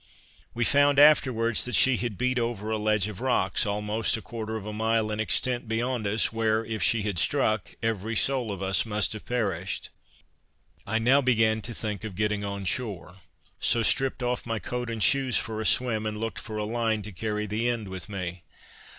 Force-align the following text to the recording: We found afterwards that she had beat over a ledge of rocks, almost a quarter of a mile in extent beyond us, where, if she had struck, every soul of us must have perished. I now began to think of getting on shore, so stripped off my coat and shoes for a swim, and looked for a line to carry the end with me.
We 0.55 0.63
found 0.65 0.97
afterwards 0.97 1.63
that 1.65 1.75
she 1.75 1.95
had 1.97 2.17
beat 2.17 2.39
over 2.39 2.71
a 2.71 2.79
ledge 2.79 3.07
of 3.07 3.21
rocks, 3.21 3.67
almost 3.67 4.17
a 4.17 4.21
quarter 4.23 4.57
of 4.57 4.65
a 4.65 4.73
mile 4.73 5.11
in 5.11 5.19
extent 5.19 5.67
beyond 5.67 6.07
us, 6.07 6.33
where, 6.33 6.65
if 6.65 6.81
she 6.81 7.03
had 7.03 7.19
struck, 7.19 7.75
every 7.83 8.15
soul 8.15 8.51
of 8.51 8.63
us 8.63 8.83
must 8.83 9.13
have 9.13 9.23
perished. 9.27 9.91
I 10.87 10.97
now 10.97 11.21
began 11.21 11.61
to 11.61 11.73
think 11.75 12.03
of 12.03 12.15
getting 12.15 12.43
on 12.43 12.65
shore, 12.65 13.17
so 13.59 13.83
stripped 13.83 14.23
off 14.23 14.43
my 14.43 14.57
coat 14.57 14.89
and 14.89 15.03
shoes 15.03 15.37
for 15.37 15.61
a 15.61 15.67
swim, 15.67 16.07
and 16.07 16.17
looked 16.17 16.39
for 16.39 16.57
a 16.57 16.63
line 16.63 17.03
to 17.03 17.11
carry 17.11 17.45
the 17.45 17.69
end 17.69 17.87
with 17.87 18.09
me. 18.09 18.41